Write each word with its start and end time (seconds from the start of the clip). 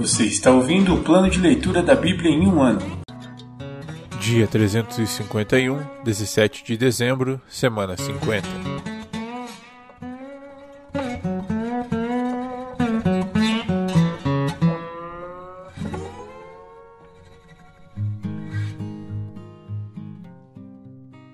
Você 0.00 0.24
está 0.24 0.50
ouvindo 0.50 0.94
o 0.94 1.04
plano 1.04 1.28
de 1.28 1.38
leitura 1.38 1.82
da 1.82 1.94
Bíblia 1.94 2.30
em 2.30 2.46
um 2.46 2.62
ano. 2.62 2.80
Dia 4.18 4.46
351, 4.46 5.78
17 6.02 6.64
de 6.64 6.74
dezembro, 6.74 7.38
semana 7.46 7.98
50. 7.98 8.48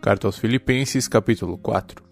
Carta 0.02 0.27
aos 0.27 0.38
Filipenses, 0.38 1.06
capítulo 1.06 1.56
4. 1.56 2.02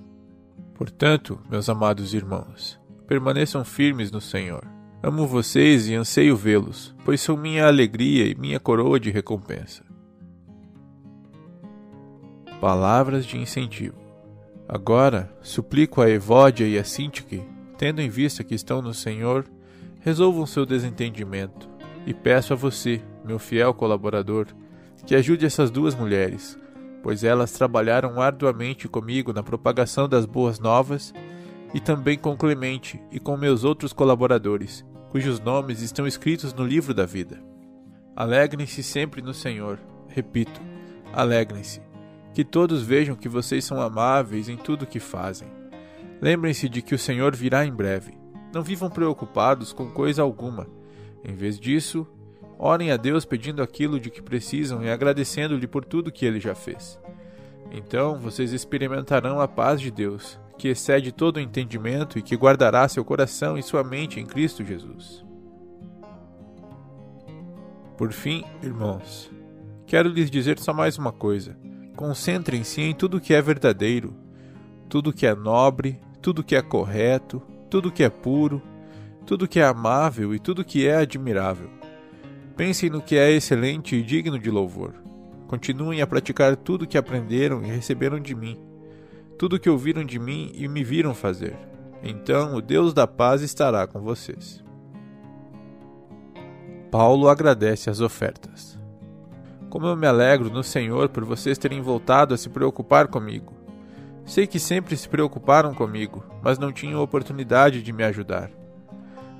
Portanto, 0.74 1.40
meus 1.50 1.68
amados 1.68 2.14
irmãos, 2.14 2.78
permaneçam 3.08 3.64
firmes 3.64 4.12
no 4.12 4.20
Senhor. 4.20 4.73
Amo 5.06 5.26
vocês 5.26 5.86
e 5.86 5.94
anseio 5.94 6.34
vê-los, 6.34 6.94
pois 7.04 7.20
são 7.20 7.36
minha 7.36 7.66
alegria 7.66 8.24
e 8.24 8.34
minha 8.34 8.58
coroa 8.58 8.98
de 8.98 9.10
recompensa. 9.10 9.84
Palavras 12.58 13.26
de 13.26 13.36
incentivo. 13.36 13.98
Agora, 14.66 15.30
suplico 15.42 16.00
a 16.00 16.08
Evódia 16.08 16.66
e 16.66 16.78
a 16.78 16.84
Sintique, 16.84 17.44
tendo 17.76 18.00
em 18.00 18.08
vista 18.08 18.42
que 18.42 18.54
estão 18.54 18.80
no 18.80 18.94
Senhor, 18.94 19.44
resolvam 20.00 20.46
seu 20.46 20.64
desentendimento, 20.64 21.68
e 22.06 22.14
peço 22.14 22.54
a 22.54 22.56
você, 22.56 23.02
meu 23.22 23.38
fiel 23.38 23.74
colaborador, 23.74 24.46
que 25.04 25.14
ajude 25.14 25.44
essas 25.44 25.70
duas 25.70 25.94
mulheres, 25.94 26.58
pois 27.02 27.22
elas 27.22 27.52
trabalharam 27.52 28.22
arduamente 28.22 28.88
comigo 28.88 29.34
na 29.34 29.42
propagação 29.42 30.08
das 30.08 30.24
boas 30.24 30.58
novas 30.58 31.12
e 31.74 31.78
também 31.78 32.16
com 32.16 32.34
Clemente 32.34 32.98
e 33.12 33.20
com 33.20 33.36
meus 33.36 33.64
outros 33.64 33.92
colaboradores, 33.92 34.82
cujos 35.14 35.38
nomes 35.38 35.80
estão 35.80 36.08
escritos 36.08 36.52
no 36.52 36.66
livro 36.66 36.92
da 36.92 37.06
vida. 37.06 37.40
Alegrem-se 38.16 38.82
sempre 38.82 39.22
no 39.22 39.32
Senhor. 39.32 39.78
Repito, 40.08 40.60
alegrem-se. 41.12 41.80
Que 42.34 42.44
todos 42.44 42.82
vejam 42.82 43.14
que 43.14 43.28
vocês 43.28 43.64
são 43.64 43.80
amáveis 43.80 44.48
em 44.48 44.56
tudo 44.56 44.82
o 44.82 44.86
que 44.88 44.98
fazem. 44.98 45.46
Lembrem-se 46.20 46.68
de 46.68 46.82
que 46.82 46.96
o 46.96 46.98
Senhor 46.98 47.32
virá 47.32 47.64
em 47.64 47.72
breve. 47.72 48.18
Não 48.52 48.60
vivam 48.60 48.90
preocupados 48.90 49.72
com 49.72 49.88
coisa 49.88 50.20
alguma. 50.20 50.66
Em 51.22 51.36
vez 51.36 51.60
disso, 51.60 52.04
Orem 52.58 52.90
a 52.90 52.96
Deus 52.96 53.24
pedindo 53.24 53.62
aquilo 53.62 54.00
de 54.00 54.10
que 54.10 54.20
precisam 54.20 54.82
e 54.82 54.90
agradecendo-lhe 54.90 55.68
por 55.68 55.84
tudo 55.84 56.10
que 56.10 56.26
ele 56.26 56.40
já 56.40 56.56
fez. 56.56 56.98
Então 57.70 58.18
vocês 58.18 58.52
experimentarão 58.52 59.40
a 59.40 59.46
paz 59.46 59.80
de 59.80 59.92
Deus, 59.92 60.40
que 60.58 60.68
excede 60.68 61.12
todo 61.12 61.36
o 61.36 61.40
entendimento 61.40 62.18
e 62.18 62.22
que 62.22 62.36
guardará 62.36 62.88
seu 62.88 63.04
coração 63.04 63.58
e 63.58 63.62
sua 63.62 63.82
mente 63.82 64.20
em 64.20 64.26
Cristo 64.26 64.64
Jesus. 64.64 65.24
Por 67.96 68.12
fim, 68.12 68.44
irmãos, 68.62 69.30
quero 69.86 70.08
lhes 70.08 70.30
dizer 70.30 70.58
só 70.58 70.72
mais 70.72 70.98
uma 70.98 71.12
coisa. 71.12 71.56
Concentrem-se 71.96 72.80
em 72.80 72.94
tudo 72.94 73.20
que 73.20 73.34
é 73.34 73.40
verdadeiro, 73.40 74.14
tudo 74.88 75.12
que 75.12 75.26
é 75.26 75.34
nobre, 75.34 76.00
tudo 76.20 76.42
que 76.42 76.56
é 76.56 76.62
correto, 76.62 77.42
tudo 77.70 77.92
que 77.92 78.02
é 78.02 78.10
puro, 78.10 78.60
tudo 79.24 79.48
que 79.48 79.60
é 79.60 79.64
amável 79.64 80.34
e 80.34 80.38
tudo 80.38 80.64
que 80.64 80.86
é 80.86 80.96
admirável 80.96 81.70
Pensem 82.56 82.88
no 82.88 83.02
que 83.02 83.16
é 83.16 83.32
excelente 83.32 83.96
e 83.96 84.02
digno 84.02 84.38
de 84.38 84.48
louvor. 84.48 84.94
Continuem 85.48 86.00
a 86.00 86.06
praticar 86.06 86.54
tudo 86.54 86.86
que 86.86 86.96
aprenderam 86.96 87.64
e 87.64 87.66
receberam 87.66 88.20
de 88.20 88.32
mim, 88.32 88.56
tudo 89.38 89.58
que 89.58 89.70
ouviram 89.70 90.04
de 90.04 90.18
mim 90.18 90.52
e 90.54 90.68
me 90.68 90.84
viram 90.84 91.14
fazer. 91.14 91.56
Então 92.02 92.54
o 92.54 92.62
Deus 92.62 92.92
da 92.92 93.06
paz 93.06 93.42
estará 93.42 93.86
com 93.86 94.00
vocês. 94.00 94.62
Paulo 96.90 97.28
agradece 97.28 97.90
as 97.90 98.00
ofertas. 98.00 98.78
Como 99.68 99.86
eu 99.86 99.96
me 99.96 100.06
alegro 100.06 100.50
no 100.50 100.62
Senhor 100.62 101.08
por 101.08 101.24
vocês 101.24 101.58
terem 101.58 101.80
voltado 101.80 102.32
a 102.32 102.36
se 102.36 102.48
preocupar 102.48 103.08
comigo. 103.08 103.52
Sei 104.24 104.46
que 104.46 104.60
sempre 104.60 104.96
se 104.96 105.08
preocuparam 105.08 105.74
comigo, 105.74 106.24
mas 106.42 106.58
não 106.58 106.72
tinham 106.72 107.02
oportunidade 107.02 107.82
de 107.82 107.92
me 107.92 108.04
ajudar. 108.04 108.50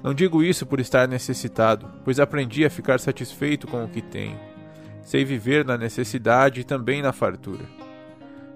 Não 0.03 0.12
digo 0.12 0.43
isso 0.43 0.66
por 0.66 0.81
estar 0.81 1.06
necessitado, 1.09 1.88
pois 2.04 2.19
aprendi 2.19 2.65
a 2.65 2.71
ficar 2.71 2.99
satisfeito 2.99 3.66
com 3.66 3.84
o 3.84 3.88
que 3.88 4.03
tenho. 4.03 4.38
Sei 5.00 5.25
viver 5.25 5.65
na 5.65 5.78
necessidade 5.78 6.60
e 6.60 6.65
também 6.65 7.00
na 7.00 7.12
fartura. 7.12 7.65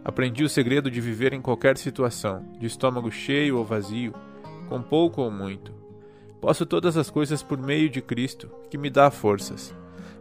Aprendi 0.05 0.45
o 0.45 0.49
segredo 0.49 0.91
de 0.91 1.01
viver 1.01 1.33
em 1.33 1.41
qualquer 1.41 1.77
situação, 1.77 2.45
de 2.59 2.67
estômago 2.67 3.11
cheio 3.11 3.59
ou 3.59 3.65
vazio, 3.65 4.15
com 4.69 4.83
pouco 4.83 5.23
ou 5.23 5.31
muito. 5.31 5.73
Posso 6.41 6.65
todas 6.65 6.97
as 6.97 7.11
coisas 7.11 7.43
por 7.43 7.59
meio 7.59 7.91
de 7.91 8.01
Cristo, 8.01 8.51
que 8.71 8.79
me 8.79 8.89
dá 8.89 9.11
forças. 9.11 9.75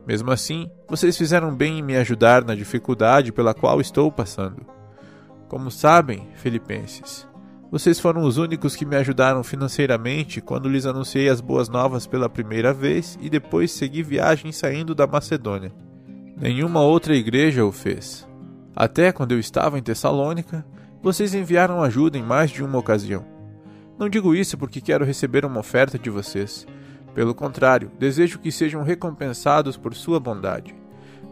Mesmo 0.05 0.31
assim, 0.31 0.69
vocês 0.87 1.17
fizeram 1.17 1.53
bem 1.55 1.79
em 1.79 1.81
me 1.83 1.95
ajudar 1.97 2.43
na 2.43 2.55
dificuldade 2.55 3.31
pela 3.31 3.53
qual 3.53 3.79
estou 3.79 4.11
passando. 4.11 4.65
Como 5.47 5.69
sabem, 5.69 6.27
Filipenses, 6.35 7.27
vocês 7.69 7.99
foram 7.99 8.23
os 8.23 8.37
únicos 8.37 8.75
que 8.75 8.85
me 8.85 8.95
ajudaram 8.95 9.43
financeiramente 9.43 10.39
quando 10.39 10.69
lhes 10.69 10.85
anunciei 10.85 11.27
as 11.27 11.41
boas 11.41 11.67
novas 11.67 12.07
pela 12.07 12.29
primeira 12.29 12.73
vez 12.73 13.17
e 13.21 13.29
depois 13.29 13.71
segui 13.71 14.01
viagem 14.01 14.53
saindo 14.53 14.95
da 14.95 15.05
Macedônia. 15.05 15.73
Nenhuma 16.37 16.81
outra 16.81 17.13
igreja 17.13 17.65
o 17.65 17.71
fez. 17.71 18.25
Até 18.79 19.11
quando 19.11 19.31
eu 19.31 19.39
estava 19.39 19.79
em 19.79 19.81
Tessalônica, 19.81 20.63
vocês 21.01 21.33
enviaram 21.33 21.81
ajuda 21.81 22.15
em 22.15 22.21
mais 22.21 22.51
de 22.51 22.63
uma 22.63 22.77
ocasião. 22.77 23.25
Não 23.97 24.07
digo 24.07 24.35
isso 24.35 24.55
porque 24.55 24.79
quero 24.79 25.03
receber 25.03 25.43
uma 25.43 25.59
oferta 25.59 25.97
de 25.97 26.11
vocês. 26.11 26.67
Pelo 27.15 27.33
contrário, 27.33 27.91
desejo 27.97 28.37
que 28.37 28.51
sejam 28.51 28.83
recompensados 28.83 29.75
por 29.75 29.95
sua 29.95 30.19
bondade. 30.19 30.75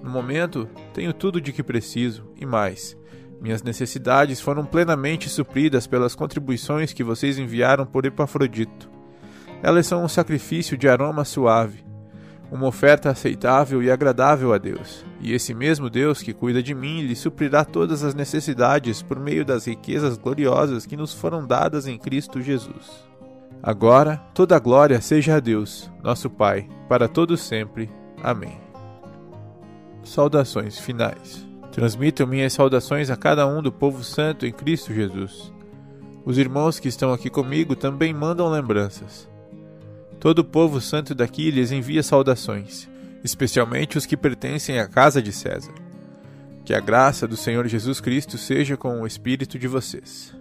No 0.02 0.10
momento, 0.10 0.68
tenho 0.92 1.14
tudo 1.14 1.40
de 1.40 1.54
que 1.54 1.62
preciso 1.62 2.28
e 2.36 2.48
mais 2.48 2.98
minhas 3.40 3.62
necessidades 3.62 4.42
foram 4.42 4.66
plenamente 4.66 5.30
supridas 5.30 5.86
pelas 5.86 6.16
contribuições 6.16 6.94
que 6.94 7.04
vocês 7.04 7.38
enviaram 7.38 7.86
por 7.86 8.04
Epafrodito. 8.04 8.90
Elas 9.62 9.86
são 9.86 10.04
um 10.04 10.08
sacrifício 10.08 10.76
de 10.76 10.88
aroma 10.88 11.24
suave, 11.24 11.85
uma 12.52 12.68
oferta 12.68 13.10
aceitável 13.10 13.82
e 13.82 13.90
agradável 13.90 14.54
a 14.54 14.58
Deus. 14.58 15.06
E 15.20 15.34
esse 15.34 15.54
mesmo 15.54 15.90
Deus 15.90 16.22
que 16.22 16.34
cuida 16.34 16.62
de 16.62 16.74
mim 16.74 17.02
lhe 17.02 17.16
suprirá 17.16 17.66
todas 17.66 18.04
as 18.04 18.14
necessidades 18.14 19.02
por 19.02 19.20
meio 19.20 19.44
das 19.44 19.66
riquezas 19.66 20.18
gloriosas 20.18 20.86
que 20.86 20.98
nos 20.98 21.14
foram 21.14 21.46
dadas 21.46 21.88
em 21.88 21.98
Cristo 21.98 22.42
Jesus. 22.42 23.06
Agora, 23.62 24.18
toda 24.34 24.56
a 24.56 24.60
glória 24.60 25.02
seja 25.02 25.38
a 25.38 25.40
Deus, 25.40 25.92
nosso 26.04 26.30
Pai, 26.30 26.70
para 26.88 27.08
todo 27.08 27.36
sempre. 27.36 27.90
Amém. 28.24 28.58
Saudações 30.04 30.78
finais. 30.78 31.46
Transmito 31.72 32.28
minhas 32.28 32.54
saudações 32.54 33.10
a 33.10 33.18
cada 33.18 33.48
um 33.48 33.62
do 33.62 33.72
povo 33.72 34.04
santo 34.04 34.46
em 34.46 34.52
Cristo 34.52 34.94
Jesus. 34.94 35.52
Os 36.24 36.38
irmãos 36.38 36.80
que 36.80 36.88
estão 36.88 37.12
aqui 37.12 37.30
comigo 37.30 37.76
também 37.76 38.14
mandam 38.14 38.50
lembranças. 38.50 39.28
Todo 40.26 40.40
o 40.40 40.44
povo 40.44 40.82
santo 40.82 41.14
daqui 41.14 41.52
lhes 41.52 41.72
envia 41.72 42.02
saudações, 42.02 42.90
especialmente 43.24 43.96
os 43.96 44.08
que 44.08 44.18
pertencem 44.18 44.80
à 44.80 44.88
casa 44.88 45.22
de 45.22 45.32
César. 45.32 45.72
Que 46.64 46.74
a 46.74 46.80
graça 46.80 47.28
do 47.28 47.38
Senhor 47.38 47.68
Jesus 47.68 48.02
Cristo 48.02 48.36
seja 48.36 48.76
com 48.76 49.02
o 49.02 49.06
espírito 49.06 49.60
de 49.60 49.68
vocês. 49.68 50.34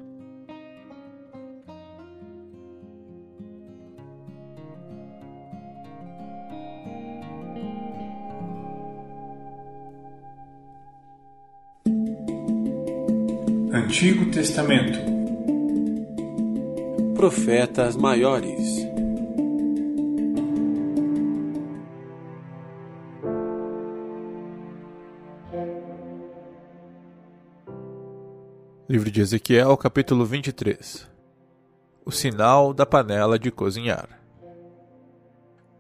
Antigo 13.71 14.31
Testamento 14.31 14.99
Profetas 17.15 17.95
Maiores 17.97 18.94
Livro 28.87 29.11
de 29.11 29.23
Ezequiel, 29.23 29.75
capítulo 29.79 30.27
23 30.27 31.09
O 32.05 32.11
sinal 32.11 32.75
da 32.75 32.85
panela 32.85 33.39
de 33.39 33.51
cozinhar. 33.51 34.07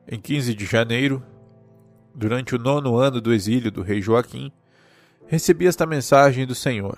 Em 0.09 0.19
15 0.19 0.55
de 0.55 0.65
janeiro, 0.65 1.23
durante 2.15 2.55
o 2.55 2.59
nono 2.59 2.97
ano 2.97 3.21
do 3.21 3.35
exílio 3.35 3.71
do 3.71 3.83
rei 3.83 4.01
Joaquim, 4.01 4.51
recebi 5.27 5.67
esta 5.67 5.85
mensagem 5.85 6.47
do 6.47 6.55
Senhor. 6.55 6.97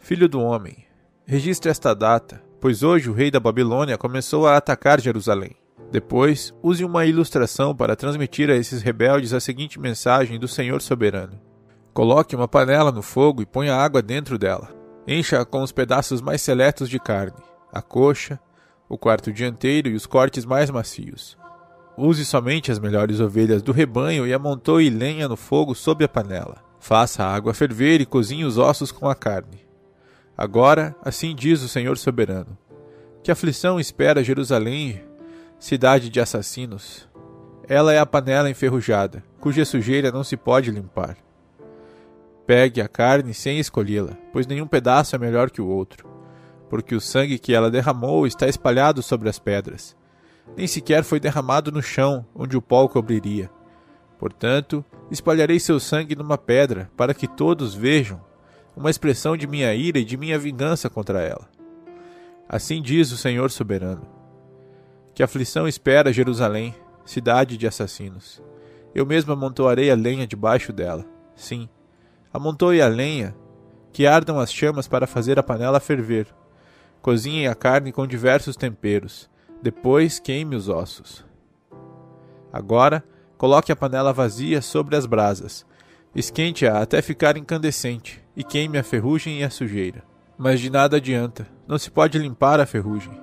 Filho 0.00 0.28
do 0.28 0.40
homem, 0.40 0.84
registre 1.24 1.70
esta 1.70 1.94
data, 1.94 2.42
pois 2.60 2.82
hoje 2.82 3.08
o 3.08 3.14
rei 3.14 3.30
da 3.30 3.38
Babilônia 3.38 3.96
começou 3.96 4.44
a 4.44 4.56
atacar 4.56 5.00
Jerusalém. 5.00 5.54
Depois, 5.92 6.52
use 6.60 6.84
uma 6.84 7.06
ilustração 7.06 7.76
para 7.76 7.94
transmitir 7.94 8.50
a 8.50 8.56
esses 8.56 8.82
rebeldes 8.82 9.32
a 9.32 9.38
seguinte 9.38 9.78
mensagem 9.78 10.36
do 10.36 10.48
Senhor 10.48 10.82
soberano: 10.82 11.40
Coloque 11.94 12.34
uma 12.34 12.48
panela 12.48 12.90
no 12.90 13.02
fogo 13.02 13.40
e 13.40 13.46
ponha 13.46 13.76
água 13.76 14.02
dentro 14.02 14.36
dela. 14.36 14.68
Encha-a 15.06 15.44
com 15.44 15.62
os 15.62 15.70
pedaços 15.70 16.20
mais 16.20 16.42
seletos 16.42 16.90
de 16.90 16.98
carne, 16.98 17.38
a 17.72 17.80
coxa, 17.80 18.40
o 18.88 18.98
quarto 18.98 19.32
dianteiro 19.32 19.88
e 19.88 19.94
os 19.94 20.04
cortes 20.04 20.44
mais 20.44 20.70
macios. 20.70 21.38
Use 21.96 22.24
somente 22.24 22.72
as 22.72 22.80
melhores 22.80 23.20
ovelhas 23.20 23.62
do 23.62 23.70
rebanho 23.70 24.26
e 24.26 24.34
amontoe 24.34 24.90
lenha 24.90 25.28
no 25.28 25.36
fogo 25.36 25.72
sob 25.72 26.04
a 26.04 26.08
panela. 26.08 26.56
Faça 26.80 27.22
a 27.22 27.32
água 27.32 27.54
ferver 27.54 28.00
e 28.00 28.06
cozinhe 28.06 28.44
os 28.44 28.58
ossos 28.58 28.90
com 28.90 29.08
a 29.08 29.14
carne. 29.14 29.64
Agora, 30.36 30.96
assim 31.00 31.32
diz 31.32 31.62
o 31.62 31.68
Senhor 31.68 31.96
soberano: 31.96 32.58
Que 33.22 33.30
aflição 33.30 33.78
espera 33.78 34.24
Jerusalém, 34.24 35.00
cidade 35.60 36.10
de 36.10 36.20
assassinos? 36.20 37.08
Ela 37.68 37.92
é 37.92 38.00
a 38.00 38.04
panela 38.04 38.50
enferrujada, 38.50 39.22
cuja 39.38 39.64
sujeira 39.64 40.10
não 40.10 40.24
se 40.24 40.36
pode 40.36 40.72
limpar. 40.72 41.16
Pegue 42.46 42.80
a 42.80 42.88
carne 42.88 43.32
sem 43.32 43.58
escolhê-la, 43.58 44.16
pois 44.32 44.46
nenhum 44.46 44.66
pedaço 44.66 45.16
é 45.16 45.18
melhor 45.18 45.50
que 45.50 45.62
o 45.62 45.66
outro, 45.66 46.08
porque 46.68 46.94
o 46.94 47.00
sangue 47.00 47.38
que 47.38 47.54
ela 47.54 47.70
derramou 47.70 48.26
está 48.26 48.46
espalhado 48.46 49.02
sobre 49.02 49.28
as 49.28 49.38
pedras 49.38 49.96
nem 50.56 50.66
sequer 50.66 51.02
foi 51.02 51.18
derramado 51.18 51.72
no 51.72 51.82
chão, 51.82 52.24
onde 52.34 52.56
o 52.56 52.62
pó 52.62 52.86
cobriria. 52.86 53.50
Portanto, 54.18 54.84
espalharei 55.10 55.58
seu 55.58 55.80
sangue 55.80 56.14
numa 56.14 56.38
pedra, 56.38 56.90
para 56.96 57.14
que 57.14 57.26
todos 57.26 57.74
vejam 57.74 58.20
uma 58.76 58.90
expressão 58.90 59.36
de 59.36 59.46
minha 59.46 59.74
ira 59.74 59.98
e 59.98 60.04
de 60.04 60.16
minha 60.16 60.38
vingança 60.38 60.90
contra 60.90 61.20
ela. 61.20 61.48
Assim 62.48 62.82
diz 62.82 63.10
o 63.10 63.16
Senhor 63.16 63.50
soberano: 63.50 64.06
Que 65.14 65.22
aflição 65.22 65.66
espera 65.66 66.12
Jerusalém, 66.12 66.74
cidade 67.04 67.56
de 67.56 67.66
assassinos. 67.66 68.42
Eu 68.94 69.04
mesmo 69.04 69.32
amontoarei 69.32 69.90
a 69.90 69.96
lenha 69.96 70.26
debaixo 70.26 70.72
dela. 70.72 71.04
Sim, 71.34 71.68
amontoe 72.34 72.82
a 72.82 72.88
lenha, 72.88 73.34
que 73.92 74.06
ardam 74.06 74.38
as 74.38 74.52
chamas 74.52 74.86
para 74.86 75.06
fazer 75.06 75.38
a 75.38 75.42
panela 75.42 75.80
ferver. 75.80 76.26
Cozinhem 77.00 77.48
a 77.48 77.54
carne 77.54 77.92
com 77.92 78.06
diversos 78.06 78.56
temperos 78.56 79.32
depois 79.64 80.18
queime 80.18 80.56
os 80.56 80.68
ossos. 80.68 81.24
Agora, 82.52 83.02
coloque 83.38 83.72
a 83.72 83.76
panela 83.76 84.12
vazia 84.12 84.60
sobre 84.60 84.94
as 84.94 85.06
brasas. 85.06 85.64
Esquente-a 86.14 86.82
até 86.82 87.00
ficar 87.00 87.38
incandescente 87.38 88.22
e 88.36 88.44
queime 88.44 88.76
a 88.76 88.82
ferrugem 88.82 89.40
e 89.40 89.42
a 89.42 89.48
sujeira. 89.48 90.02
Mas 90.36 90.60
de 90.60 90.68
nada 90.68 90.98
adianta, 90.98 91.48
não 91.66 91.78
se 91.78 91.90
pode 91.90 92.18
limpar 92.18 92.60
a 92.60 92.66
ferrugem, 92.66 93.18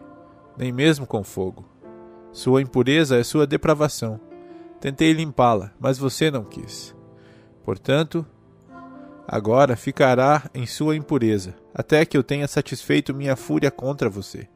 nem 0.57 0.71
mesmo 0.71 1.05
com 1.05 1.23
fogo. 1.23 1.63
Sua 2.31 2.59
impureza 2.59 3.19
é 3.19 3.23
sua 3.23 3.45
depravação. 3.45 4.19
Tentei 4.79 5.13
limpá-la, 5.13 5.71
mas 5.79 5.99
você 5.99 6.31
não 6.31 6.43
quis. 6.43 6.95
Portanto, 7.63 8.25
agora 9.27 9.75
ficará 9.75 10.49
em 10.53 10.65
sua 10.65 10.95
impureza, 10.95 11.55
até 11.73 12.05
que 12.05 12.17
eu 12.17 12.23
tenha 12.23 12.47
satisfeito 12.47 13.13
minha 13.13 13.35
fúria 13.35 13.71
contra 13.71 14.09
você. 14.09 14.47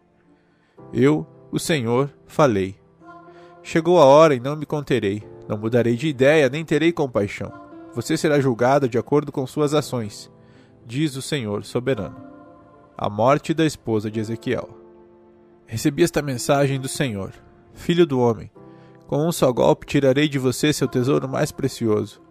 Eu, 0.93 1.25
o 1.51 1.59
Senhor, 1.59 2.09
falei. 2.25 2.75
Chegou 3.63 3.99
a 3.99 4.05
hora 4.05 4.35
e 4.35 4.39
não 4.39 4.55
me 4.55 4.65
conterei. 4.65 5.23
Não 5.47 5.57
mudarei 5.57 5.95
de 5.95 6.07
ideia, 6.07 6.49
nem 6.49 6.65
terei 6.65 6.91
compaixão. 6.91 7.51
Você 7.93 8.17
será 8.17 8.39
julgado 8.39 8.89
de 8.89 8.97
acordo 8.97 9.31
com 9.31 9.45
suas 9.47 9.73
ações, 9.73 10.29
diz 10.85 11.15
o 11.15 11.21
Senhor 11.21 11.63
soberano. 11.63 12.17
A 12.97 13.09
morte 13.09 13.53
da 13.53 13.65
esposa 13.65 14.09
de 14.09 14.19
Ezequiel. 14.19 14.69
Recebi 15.65 16.03
esta 16.03 16.21
mensagem 16.21 16.79
do 16.79 16.87
Senhor: 16.87 17.33
Filho 17.73 18.05
do 18.05 18.19
homem, 18.19 18.51
com 19.07 19.25
um 19.25 19.31
só 19.31 19.51
golpe 19.51 19.85
tirarei 19.85 20.27
de 20.27 20.39
você 20.39 20.73
seu 20.73 20.87
tesouro 20.87 21.27
mais 21.27 21.51
precioso. 21.51 22.21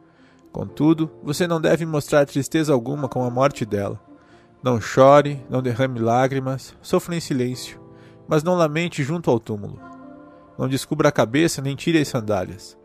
Contudo, 0.54 1.10
você 1.22 1.46
não 1.46 1.60
deve 1.60 1.84
mostrar 1.84 2.24
tristeza 2.24 2.72
alguma 2.72 3.10
com 3.10 3.22
a 3.22 3.30
morte 3.30 3.66
dela. 3.66 4.00
Não 4.62 4.80
chore, 4.80 5.44
não 5.50 5.60
derrame 5.60 5.98
lágrimas, 5.98 6.74
sofra 6.80 7.14
em 7.14 7.20
silêncio 7.20 7.84
mas 8.26 8.42
não 8.42 8.54
lamente 8.54 9.02
junto 9.02 9.30
ao 9.30 9.38
túmulo. 9.38 9.80
Não 10.58 10.68
descubra 10.68 11.08
a 11.08 11.12
cabeça 11.12 11.60
nem 11.60 11.74
tire 11.74 11.98
as 11.98 12.08
sandálias. 12.08 12.76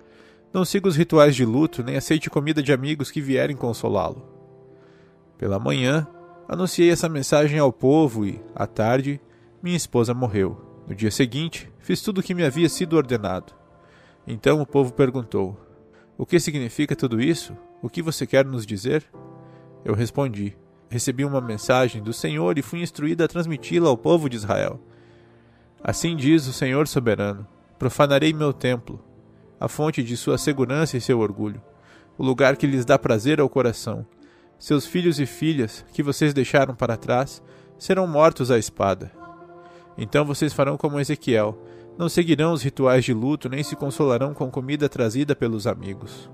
Não 0.51 0.65
siga 0.65 0.87
os 0.87 0.95
rituais 0.95 1.35
de 1.35 1.45
luto, 1.45 1.83
nem 1.83 1.95
aceite 1.95 2.29
comida 2.29 2.63
de 2.63 2.73
amigos 2.73 3.11
que 3.11 3.21
vierem 3.21 3.55
consolá-lo. 3.55 4.27
Pela 5.37 5.59
manhã, 5.59 6.07
anunciei 6.47 6.89
essa 6.89 7.07
mensagem 7.07 7.59
ao 7.59 7.71
povo 7.71 8.25
e, 8.25 8.41
à 8.55 8.65
tarde, 8.65 9.21
minha 9.61 9.77
esposa 9.77 10.13
morreu. 10.13 10.59
No 10.87 10.95
dia 10.95 11.11
seguinte, 11.11 11.71
fiz 11.77 12.01
tudo 12.01 12.17
o 12.19 12.23
que 12.23 12.33
me 12.33 12.43
havia 12.43 12.67
sido 12.67 12.97
ordenado. 12.97 13.53
Então 14.25 14.59
o 14.59 14.65
povo 14.65 14.91
perguntou: 14.91 15.55
O 16.19 16.25
que 16.25 16.37
significa 16.37 16.97
tudo 16.97 17.21
isso? 17.21 17.55
O 17.81 17.89
que 17.89 18.01
você 18.01 18.27
quer 18.27 18.43
nos 18.43 18.65
dizer? 18.65 19.05
Eu 19.85 19.93
respondi: 19.93 20.53
Recebi 20.89 21.23
uma 21.23 21.39
mensagem 21.39 22.03
do 22.03 22.11
Senhor 22.11 22.57
e 22.57 22.61
fui 22.61 22.81
instruída 22.81 23.23
a 23.23 23.27
transmiti-la 23.27 23.87
ao 23.87 23.95
povo 23.95 24.29
de 24.29 24.35
Israel. 24.35 24.81
Assim 25.81 26.17
diz 26.17 26.45
o 26.45 26.51
Senhor 26.51 26.89
soberano: 26.89 27.47
Profanarei 27.79 28.33
meu 28.33 28.51
templo, 28.51 29.01
a 29.57 29.69
fonte 29.69 30.03
de 30.03 30.17
sua 30.17 30.37
segurança 30.37 30.97
e 30.97 31.01
seu 31.01 31.19
orgulho, 31.19 31.61
o 32.17 32.23
lugar 32.25 32.57
que 32.57 32.67
lhes 32.67 32.83
dá 32.83 32.99
prazer 32.99 33.39
ao 33.39 33.47
coração. 33.47 34.05
Seus 34.57 34.85
filhos 34.85 35.21
e 35.21 35.25
filhas, 35.25 35.85
que 35.93 36.03
vocês 36.03 36.33
deixaram 36.33 36.75
para 36.75 36.97
trás, 36.97 37.41
serão 37.77 38.05
mortos 38.05 38.51
à 38.51 38.57
espada. 38.57 39.09
Então 39.97 40.25
vocês 40.25 40.51
farão 40.51 40.75
como 40.75 40.99
Ezequiel, 40.99 41.57
não 41.99 42.09
seguirão 42.09 42.51
os 42.51 42.63
rituais 42.63 43.05
de 43.05 43.13
luto, 43.13 43.47
nem 43.47 43.61
se 43.61 43.75
consolarão 43.75 44.33
com 44.33 44.49
comida 44.49 44.89
trazida 44.89 45.35
pelos 45.35 45.67
amigos. 45.67 46.27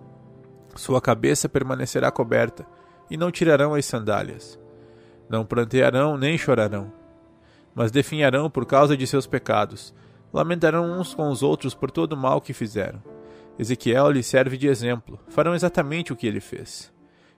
Sua 0.77 1.01
cabeça 1.01 1.50
permanecerá 1.50 2.09
coberta, 2.09 2.65
e 3.09 3.17
não 3.17 3.29
tirarão 3.31 3.73
as 3.73 3.85
sandálias. 3.85 4.57
Não 5.27 5.45
prantearão 5.45 6.17
nem 6.17 6.38
chorarão 6.38 6.91
mas 7.75 7.91
definharão 7.91 8.50
por 8.50 8.65
causa 8.65 8.95
de 8.95 9.06
seus 9.06 9.27
pecados. 9.27 9.94
Lamentarão 10.33 10.97
uns 10.97 11.13
com 11.13 11.29
os 11.29 11.44
outros 11.44 11.75
por 11.75 11.91
todo 11.91 12.13
o 12.13 12.17
mal 12.17 12.39
que 12.39 12.53
fizeram. 12.53 13.03
Ezequiel 13.59 14.12
lhe 14.12 14.23
serve 14.23 14.57
de 14.57 14.67
exemplo, 14.67 15.19
farão 15.27 15.53
exatamente 15.53 16.12
o 16.12 16.15
que 16.15 16.25
ele 16.25 16.39
fez. 16.39 16.91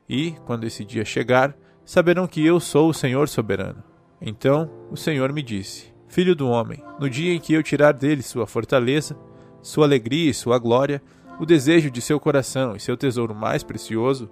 E, 0.08 0.32
quando 0.46 0.64
esse 0.64 0.86
dia 0.86 1.04
chegar, 1.04 1.56
saberão 1.84 2.28
que 2.28 2.46
eu 2.46 2.60
sou 2.60 2.90
o 2.90 2.94
Senhor 2.94 3.28
soberano. 3.28 3.84
Então 4.22 4.70
o 4.90 4.96
Senhor 4.96 5.34
me 5.34 5.44
disse: 5.44 5.94
Filho 6.08 6.36
do 6.36 6.48
homem, 6.48 6.84
no 7.00 7.10
dia 7.10 7.34
em 7.34 7.40
que 7.40 7.54
eu 7.54 7.62
tirar 7.62 7.92
dele 7.92 8.22
sua 8.22 8.48
fortaleza, 8.48 9.18
sua 9.62 9.86
alegria 9.86 10.30
e 10.30 10.34
sua 10.34 10.58
glória, 10.58 11.02
o 11.40 11.46
desejo 11.46 11.92
de 11.92 12.02
seu 12.02 12.20
coração 12.20 12.76
e 12.76 12.80
seu 12.80 12.96
tesouro 12.96 13.36
mais 13.36 13.64
precioso, 13.64 14.30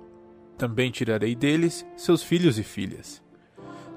também 0.58 0.90
tirarei 0.90 1.36
deles 1.36 1.86
seus 1.98 2.24
filhos 2.24 2.58
e 2.58 2.64
filhas. 2.64 3.22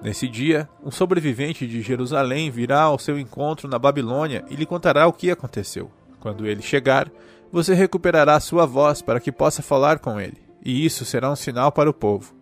Nesse 0.02 0.28
dia, 0.28 0.68
um 0.84 0.90
sobrevivente 0.90 1.66
de 1.66 1.80
Jerusalém 1.80 2.50
virá 2.50 2.82
ao 2.82 2.98
seu 2.98 3.18
encontro 3.18 3.68
na 3.68 3.78
Babilônia 3.78 4.44
e 4.48 4.54
lhe 4.54 4.66
contará 4.66 5.06
o 5.06 5.12
que 5.12 5.30
aconteceu. 5.30 5.90
Quando 6.20 6.46
ele 6.46 6.62
chegar, 6.62 7.10
você 7.50 7.74
recuperará 7.74 8.38
sua 8.38 8.66
voz 8.66 9.00
para 9.00 9.20
que 9.20 9.32
possa 9.32 9.62
falar 9.62 9.98
com 9.98 10.20
ele, 10.20 10.38
e 10.64 10.84
isso 10.84 11.04
será 11.04 11.30
um 11.30 11.36
sinal 11.36 11.72
para 11.72 11.90
o 11.90 11.94
povo. 11.94 12.34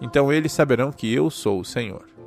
Então 0.00 0.32
eles 0.32 0.52
saberão 0.52 0.90
que 0.90 1.12
eu 1.12 1.30
sou 1.30 1.60
o 1.60 1.64
Senhor. 1.64 2.17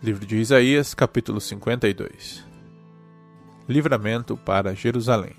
Livro 0.00 0.24
de 0.24 0.36
Isaías, 0.36 0.94
capítulo 0.94 1.40
52 1.40 2.46
Livramento 3.68 4.36
para 4.36 4.72
Jerusalém. 4.72 5.34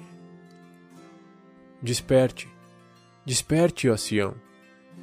Desperte, 1.81 2.49
desperte, 3.25 3.89
ó 3.89 3.95
Sião, 3.95 4.35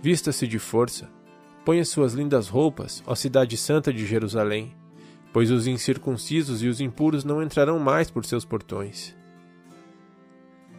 vista-se 0.03 0.47
de 0.47 0.59
força, 0.59 1.11
ponha 1.65 1.87
suas 1.87 2.13
lindas 2.13 2.49
roupas, 2.49 3.03
ó 3.07 3.15
cidade 3.15 3.57
santa 3.57 3.91
de 3.91 4.05
Jerusalém, 4.05 4.77
pois 5.33 5.51
os 5.51 5.67
incircuncisos 5.67 6.63
e 6.63 6.69
os 6.69 6.79
impuros 6.79 7.25
não 7.25 7.43
entrarão 7.43 7.79
mais 7.79 8.11
por 8.11 8.27
seus 8.27 8.45
portões. 8.45 9.17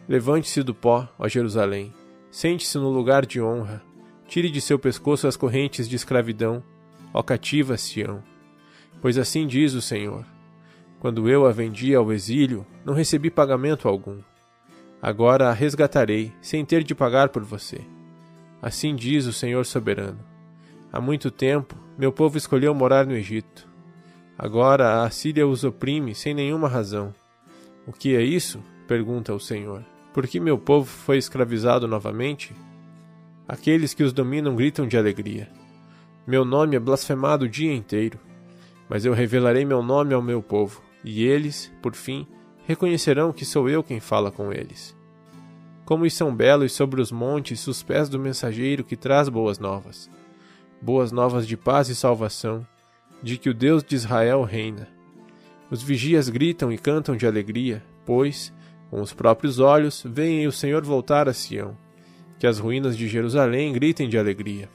Levante-se 0.08 0.62
do 0.62 0.72
pó, 0.72 1.12
ó 1.18 1.26
Jerusalém, 1.26 1.92
sente-se 2.30 2.78
no 2.78 2.90
lugar 2.90 3.26
de 3.26 3.42
honra, 3.42 3.82
tire 4.28 4.48
de 4.48 4.60
seu 4.60 4.78
pescoço 4.78 5.26
as 5.26 5.36
correntes 5.36 5.88
de 5.88 5.96
escravidão, 5.96 6.62
ó 7.12 7.24
cativa 7.24 7.76
Sião 7.76 8.22
Pois 9.00 9.16
assim 9.18 9.46
diz 9.46 9.74
o 9.74 9.82
Senhor: 9.82 10.24
Quando 11.00 11.28
eu 11.28 11.46
a 11.46 11.52
vendi 11.52 11.94
ao 11.94 12.12
exílio, 12.12 12.66
não 12.84 12.94
recebi 12.94 13.30
pagamento 13.30 13.88
algum. 13.88 14.18
Agora 15.00 15.48
a 15.48 15.52
resgatarei, 15.52 16.32
sem 16.40 16.64
ter 16.64 16.82
de 16.82 16.94
pagar 16.94 17.28
por 17.28 17.44
você. 17.44 17.80
Assim 18.60 18.96
diz 18.96 19.26
o 19.26 19.32
Senhor 19.32 19.64
soberano. 19.64 20.18
Há 20.92 21.00
muito 21.00 21.30
tempo, 21.30 21.76
meu 21.96 22.10
povo 22.10 22.36
escolheu 22.36 22.74
morar 22.74 23.06
no 23.06 23.12
Egito. 23.12 23.68
Agora 24.36 24.88
a 24.88 25.04
Assíria 25.04 25.46
os 25.46 25.62
oprime 25.62 26.14
sem 26.14 26.34
nenhuma 26.34 26.68
razão. 26.68 27.14
O 27.86 27.92
que 27.92 28.16
é 28.16 28.22
isso? 28.22 28.60
pergunta 28.88 29.34
o 29.34 29.40
Senhor. 29.40 29.84
Por 30.12 30.26
que 30.26 30.40
meu 30.40 30.58
povo 30.58 30.86
foi 30.86 31.18
escravizado 31.18 31.86
novamente? 31.86 32.54
Aqueles 33.46 33.94
que 33.94 34.02
os 34.02 34.12
dominam 34.12 34.56
gritam 34.56 34.86
de 34.86 34.96
alegria. 34.96 35.48
Meu 36.26 36.44
nome 36.44 36.74
é 36.74 36.80
blasfemado 36.80 37.44
o 37.44 37.48
dia 37.48 37.72
inteiro. 37.72 38.18
Mas 38.88 39.04
eu 39.04 39.12
revelarei 39.12 39.64
meu 39.64 39.82
nome 39.82 40.14
ao 40.14 40.22
meu 40.22 40.42
povo, 40.42 40.82
e 41.04 41.24
eles, 41.24 41.72
por 41.82 41.94
fim, 41.94 42.26
reconhecerão 42.66 43.32
que 43.32 43.44
sou 43.44 43.68
eu 43.68 43.82
quem 43.82 44.00
fala 44.00 44.30
com 44.30 44.52
eles. 44.52 44.96
Como 45.84 46.08
são 46.10 46.34
belos 46.34 46.72
sobre 46.72 47.00
os 47.00 47.10
montes 47.10 47.66
os 47.66 47.82
pés 47.82 48.08
do 48.08 48.18
mensageiro 48.18 48.84
que 48.84 48.96
traz 48.96 49.28
boas 49.28 49.58
novas. 49.58 50.10
Boas 50.82 51.10
novas 51.10 51.46
de 51.46 51.56
paz 51.56 51.88
e 51.88 51.94
salvação, 51.94 52.66
de 53.22 53.38
que 53.38 53.48
o 53.48 53.54
Deus 53.54 53.82
de 53.82 53.94
Israel 53.94 54.42
reina. 54.42 54.88
Os 55.70 55.82
vigias 55.82 56.28
gritam 56.28 56.70
e 56.72 56.78
cantam 56.78 57.16
de 57.16 57.26
alegria, 57.26 57.82
pois, 58.04 58.52
com 58.90 59.00
os 59.00 59.12
próprios 59.12 59.58
olhos, 59.58 60.02
veem 60.06 60.46
o 60.46 60.52
Senhor 60.52 60.82
voltar 60.84 61.28
a 61.28 61.32
Sião. 61.32 61.76
Que 62.38 62.46
as 62.46 62.58
ruínas 62.58 62.96
de 62.96 63.08
Jerusalém 63.08 63.72
gritem 63.72 64.08
de 64.08 64.16
alegria. 64.16 64.68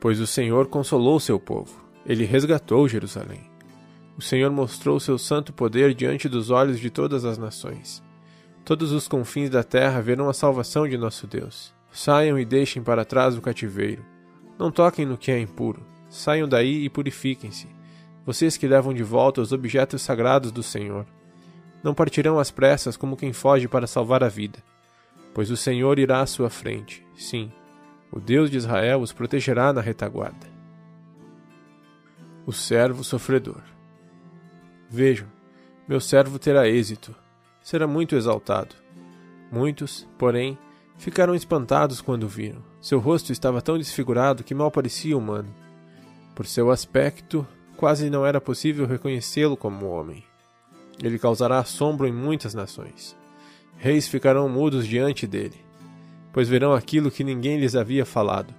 Pois 0.00 0.20
o 0.20 0.26
Senhor 0.26 0.66
consolou 0.66 1.20
seu 1.20 1.38
povo, 1.38 1.84
ele 2.10 2.24
resgatou 2.24 2.88
Jerusalém. 2.88 3.48
O 4.18 4.20
Senhor 4.20 4.50
mostrou 4.50 4.98
seu 4.98 5.16
santo 5.16 5.52
poder 5.52 5.94
diante 5.94 6.28
dos 6.28 6.50
olhos 6.50 6.80
de 6.80 6.90
todas 6.90 7.24
as 7.24 7.38
nações. 7.38 8.02
Todos 8.64 8.90
os 8.90 9.06
confins 9.06 9.48
da 9.48 9.62
terra 9.62 10.02
verão 10.02 10.28
a 10.28 10.32
salvação 10.32 10.88
de 10.88 10.98
nosso 10.98 11.28
Deus. 11.28 11.72
Saiam 11.92 12.36
e 12.36 12.44
deixem 12.44 12.82
para 12.82 13.04
trás 13.04 13.38
o 13.38 13.40
cativeiro. 13.40 14.04
Não 14.58 14.72
toquem 14.72 15.06
no 15.06 15.16
que 15.16 15.30
é 15.30 15.38
impuro. 15.38 15.86
Saiam 16.08 16.48
daí 16.48 16.84
e 16.84 16.90
purifiquem-se, 16.90 17.68
vocês 18.26 18.56
que 18.56 18.66
levam 18.66 18.92
de 18.92 19.04
volta 19.04 19.40
os 19.40 19.52
objetos 19.52 20.02
sagrados 20.02 20.50
do 20.50 20.64
Senhor. 20.64 21.06
Não 21.80 21.94
partirão 21.94 22.40
às 22.40 22.50
pressas 22.50 22.96
como 22.96 23.16
quem 23.16 23.32
foge 23.32 23.68
para 23.68 23.86
salvar 23.86 24.24
a 24.24 24.28
vida, 24.28 24.58
pois 25.32 25.48
o 25.48 25.56
Senhor 25.56 25.96
irá 26.00 26.22
à 26.22 26.26
sua 26.26 26.50
frente. 26.50 27.06
Sim, 27.14 27.52
o 28.10 28.18
Deus 28.18 28.50
de 28.50 28.56
Israel 28.56 29.00
os 29.00 29.12
protegerá 29.12 29.72
na 29.72 29.80
retaguarda. 29.80 30.49
O 32.50 32.52
servo 32.52 33.04
sofredor. 33.04 33.62
Vejam, 34.90 35.28
meu 35.86 36.00
servo 36.00 36.36
terá 36.36 36.68
êxito, 36.68 37.14
será 37.62 37.86
muito 37.86 38.16
exaltado. 38.16 38.74
Muitos, 39.52 40.04
porém, 40.18 40.58
ficaram 40.98 41.32
espantados 41.32 42.00
quando 42.00 42.26
viram. 42.26 42.60
Seu 42.80 42.98
rosto 42.98 43.30
estava 43.30 43.62
tão 43.62 43.78
desfigurado 43.78 44.42
que 44.42 44.52
mal 44.52 44.68
parecia 44.68 45.16
humano. 45.16 45.54
Por 46.34 46.44
seu 46.44 46.72
aspecto, 46.72 47.46
quase 47.76 48.10
não 48.10 48.26
era 48.26 48.40
possível 48.40 48.84
reconhecê-lo 48.84 49.56
como 49.56 49.86
homem. 49.86 50.24
Ele 51.00 51.20
causará 51.20 51.60
assombro 51.60 52.04
em 52.08 52.12
muitas 52.12 52.52
nações. 52.52 53.16
Reis 53.76 54.08
ficarão 54.08 54.48
mudos 54.48 54.88
diante 54.88 55.24
dele, 55.24 55.64
pois 56.32 56.48
verão 56.48 56.72
aquilo 56.72 57.12
que 57.12 57.22
ninguém 57.22 57.60
lhes 57.60 57.76
havia 57.76 58.04
falado, 58.04 58.52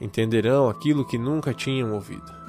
entenderão 0.00 0.68
aquilo 0.68 1.06
que 1.06 1.16
nunca 1.16 1.54
tinham 1.54 1.94
ouvido. 1.94 2.39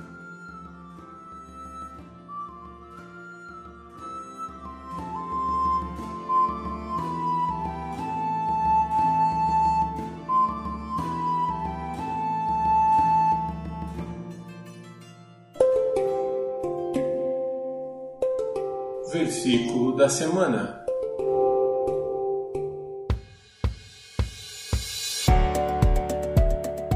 Versículo 19.23 19.95
da 19.95 20.09
semana. 20.09 20.83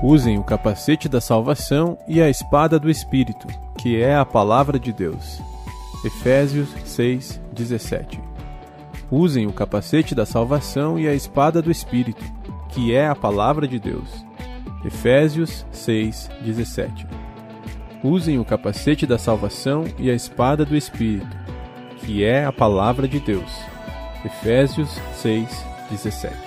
Usem 0.02 0.40
o 0.40 0.44
capacete 0.44 1.08
da 1.08 1.22
salvação 1.22 2.00
e 2.08 2.20
a 2.20 2.28
espada 2.28 2.80
do 2.80 2.90
Espírito, 2.90 3.46
que 3.78 4.02
é 4.02 4.16
a 4.16 4.26
palavra 4.26 4.80
de 4.80 4.92
Deus. 4.92 5.40
Efésios 6.04 6.68
6:17. 6.84 8.20
Usem 9.12 9.46
o 9.46 9.54
capacete 9.54 10.16
da 10.16 10.26
salvação 10.26 10.98
e 10.98 11.08
a 11.08 11.14
espada 11.14 11.62
do 11.62 11.70
Espírito, 11.70 12.26
que 12.70 12.92
é 12.92 13.08
a 13.08 13.16
palavra 13.16 13.68
de 13.68 13.78
Deus. 13.78 14.26
Efésios 14.84 15.64
6:17. 15.72 17.06
Usem 18.04 18.40
o 18.40 18.46
capacete 18.46 19.06
da 19.06 19.20
salvação 19.20 19.84
e 20.00 20.10
a 20.10 20.16
espada 20.16 20.66
do 20.66 20.76
Espírito, 20.76 21.45
que 22.02 22.24
é 22.24 22.46
a 22.46 22.52
palavra 22.52 23.08
de 23.08 23.20
Deus. 23.20 23.52
Efésios 24.26 25.00
6, 25.14 25.66
17. 25.90 26.45